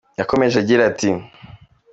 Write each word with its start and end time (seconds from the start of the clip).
Yakomeje 0.19 0.55
agira 0.59 0.81
ati: 0.91 1.09